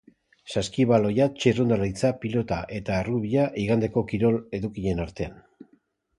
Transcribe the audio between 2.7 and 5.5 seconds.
eta errugbia igandeko kirol edukien artean.